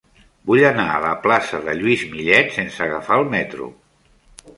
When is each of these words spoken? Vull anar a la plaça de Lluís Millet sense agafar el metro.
Vull 0.51 0.61
anar 0.69 0.85
a 0.93 1.01
la 1.03 1.11
plaça 1.25 1.59
de 1.67 1.75
Lluís 1.81 2.05
Millet 2.13 2.49
sense 2.57 2.83
agafar 2.87 3.19
el 3.25 3.29
metro. 3.35 3.69